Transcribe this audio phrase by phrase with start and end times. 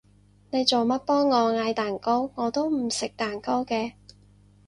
[0.49, 2.31] 你做乜幫我嗌蛋糕？
[2.33, 3.93] 我都唔食蛋糕嘅